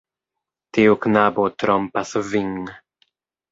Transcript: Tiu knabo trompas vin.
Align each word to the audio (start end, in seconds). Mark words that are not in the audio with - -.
Tiu 0.77 0.95
knabo 1.03 1.45
trompas 1.65 2.17
vin. 2.33 2.51